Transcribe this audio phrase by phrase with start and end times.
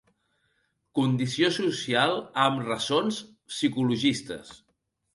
[0.99, 2.17] Condició social
[2.47, 3.23] amb ressons
[3.55, 4.61] psicologistes.